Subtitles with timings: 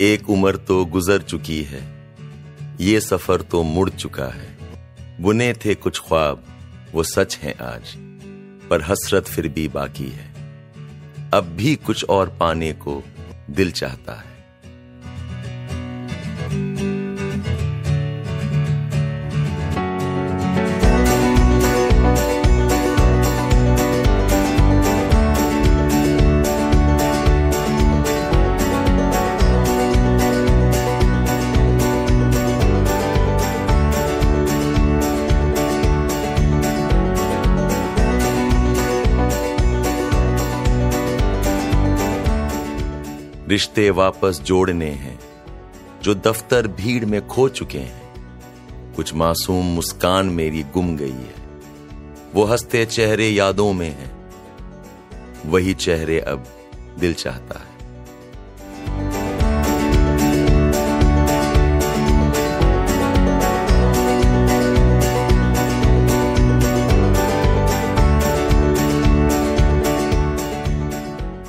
[0.00, 1.80] एक उम्र तो गुजर चुकी है,
[2.80, 4.56] ये सफ़र तो मुड़ चुका है।
[5.20, 6.44] बुने थे कुछ ख्वाब,
[6.92, 7.94] वो सच हैं आज,
[8.70, 10.26] पर हसरत फिर भी बाकी है।
[11.34, 13.02] अब भी कुछ और पाने को
[13.50, 14.27] दिल चाहता है।
[43.48, 45.20] रिश्ते वापस जोड़ने हैं,
[46.02, 48.12] जो दफ्तर भीड़ में खो चुके हैं।
[48.94, 51.34] कुछ मासूम मुस्कान मेरी गुम गई है।
[52.34, 54.30] वो हँसते चेहरे यादों में हैं।
[55.46, 56.46] वही चेहरे अब
[56.98, 57.78] दिल चाहता है।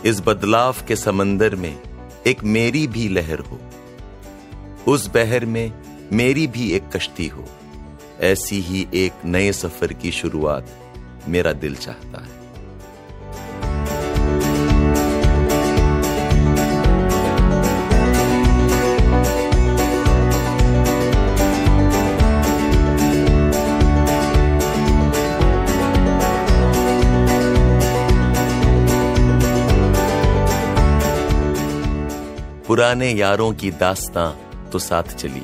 [0.06, 1.89] इस बदलाव के समंदर में
[2.28, 3.60] एक मेरी भी लहर हो।
[4.88, 5.72] उस बहर में
[6.14, 7.46] मेरी भी एक कश्ती हो।
[8.20, 10.94] ऐसी ही एक नए सफ़र की शुरुआत
[11.28, 12.39] मेरा दिल चाहता है।
[32.70, 34.32] पुराने यारों की दास्तां
[34.70, 35.42] तो साथ चली।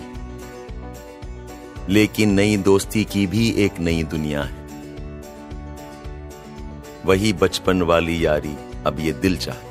[1.93, 4.67] लेकिन नई दोस्ती की भी एक नई दुनिया है।
[7.05, 9.64] वही बचपन वाली यारी अब ये दिल चाहता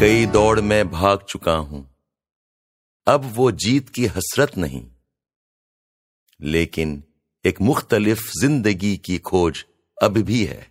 [0.00, 1.96] कई दौड़ में भाग चुका हूँ।
[3.06, 4.90] अब वो जीत की हसरत नहीं।
[6.40, 7.04] लेकिन
[7.44, 9.66] एक मुख्तलिफ़ ज़िंदगी की खोज
[10.02, 10.70] अब भी है।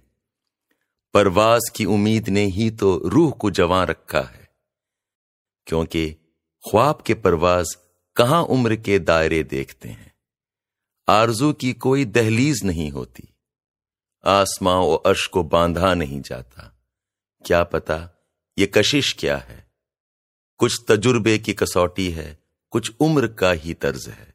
[1.14, 4.50] परवाज की उम्मीद ने ही तो रूह को जवां रखा है।
[5.66, 6.12] क्योंकि
[6.70, 7.78] ख्वाब के परवाज
[8.16, 10.14] कहाँ उम्र के दायरे देखते हैं।
[11.10, 13.30] आरज़ू की कोई दहलीज नहीं होती।
[14.26, 16.80] आसमां और अर्श को बांधा नहीं जाता।
[17.46, 18.16] क्या पता
[18.60, 19.72] ये कशिश क्या है?
[20.58, 22.40] कुछ तजुर्बे की कसौटी है,
[22.72, 24.34] कुछ उम्र का ही तर्ज है।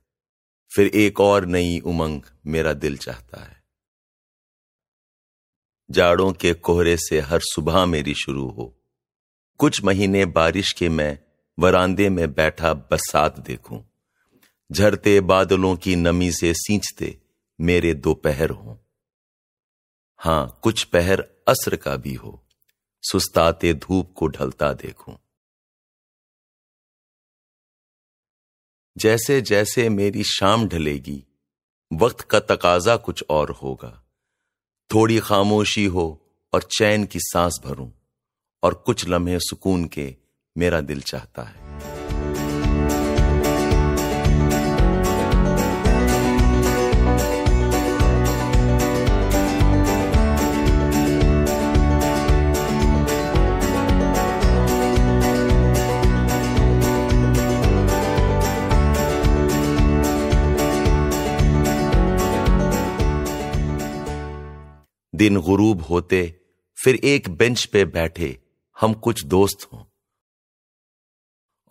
[0.74, 3.64] फिर एक और नई उमंग मेरा दिल चाहता है।
[5.90, 8.82] जाड़ों के कोहरे से हर सुबह मेरी शुरू हो।
[9.58, 11.18] कुछ महीने बारिश के मैं
[11.58, 13.84] वरांदे में बैठा बरसात देखूँ।
[14.72, 17.20] झरते बादलों की नमी से सींचते
[17.60, 18.76] मेरे दोपहर हों।
[20.18, 22.43] हाँ, कुछ पहर असर का भी हो।
[23.04, 25.18] सुस्ताते धूप को ढलता देखूँ।
[28.96, 31.24] जैसे जैसे मेरी शाम ढलेगी,
[31.92, 34.04] वक्त का तकाजा कुछ और होगा।
[34.94, 36.20] थोड़ी खामोशी हो
[36.52, 37.90] और चैन की सांस भरूं,
[38.62, 40.16] और कुछ लम्हे सुकून के
[40.58, 41.63] मेरा दिल चाहता है।
[65.14, 66.40] दिन गुरूब होते,
[66.84, 68.38] फिर एक बेंच पे बैठे,
[68.80, 69.84] हम कुछ दोस्त हों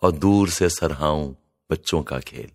[0.02, 1.34] और दूर से सरहाऊं
[1.70, 2.53] बच्चों का खेल।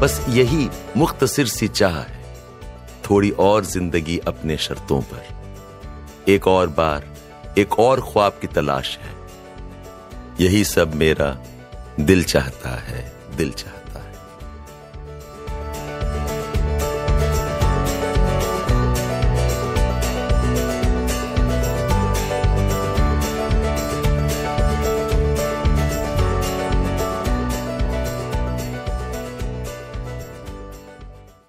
[0.00, 2.22] बस यही मुख्तसर सी चाह है।
[3.10, 7.14] थोड़ी और ज़िंदगी अपने शर्तों पर। एक और बार,
[7.58, 9.14] एक और ख्वाब की तलाश है।
[10.40, 11.38] यही सब मेरा
[12.00, 13.77] दिल चाहता है, दिल चाहता